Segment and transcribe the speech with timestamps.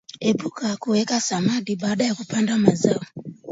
[0.29, 3.01] Epuka kuweka samadi baada ya kupanda mazao